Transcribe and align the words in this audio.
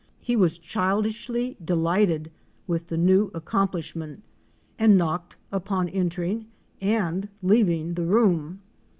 He 0.19 0.35
was 0.35 0.57
childishly 0.57 1.57
delighted 1.63 2.31
with 2.65 2.87
the 2.87 2.97
new 2.97 3.29
accomplishment 3.35 4.23
and 4.79 4.97
knocked 4.97 5.35
on 5.53 5.61
both 5.61 5.93
entering 5.95 6.47
and 6.81 7.29
leaving 7.43 7.93
the 7.93 8.05
room. 8.05 8.61